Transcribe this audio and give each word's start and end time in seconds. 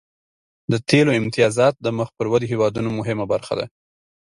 د 0.71 0.73
تیلو 0.89 1.11
امتیازات 1.19 1.75
د 1.81 1.87
مخ 1.97 2.09
پر 2.17 2.25
ودې 2.31 2.47
هیوادونو 2.51 2.89
مهمه 2.99 3.25
برخه 3.33 3.53
ده 3.59 3.65